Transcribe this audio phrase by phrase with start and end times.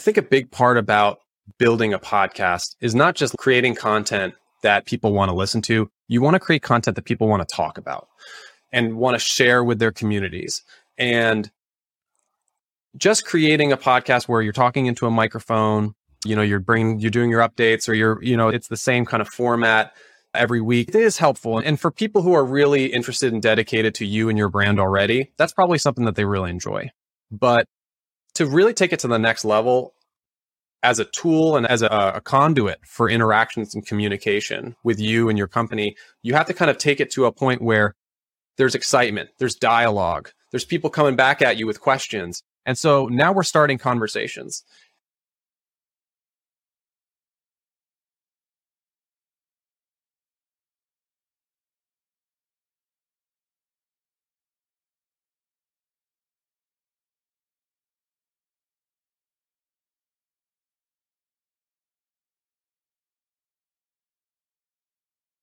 [0.00, 1.20] think a big part about
[1.58, 5.90] building a podcast is not just creating content that people want to listen to.
[6.08, 8.08] You want to create content that people want to talk about
[8.72, 10.62] and want to share with their communities.
[10.98, 11.50] And
[12.96, 15.94] just creating a podcast where you're talking into a microphone,
[16.24, 19.06] you know, you're bringing, you're doing your updates or you're, you know, it's the same
[19.06, 19.92] kind of format
[20.34, 20.88] every week.
[20.90, 21.58] It is helpful.
[21.58, 25.32] And for people who are really interested and dedicated to you and your brand already,
[25.36, 26.90] that's probably something that they really enjoy.
[27.30, 27.66] But
[28.34, 29.94] to really take it to the next level
[30.82, 35.36] as a tool and as a, a, conduit for interactions and communication with you and
[35.36, 37.94] your company, you have to kind of take it to a point where
[38.56, 42.42] there's excitement, there's dialogue, there's people coming back at you with questions.
[42.64, 44.64] And so now we're starting conversations.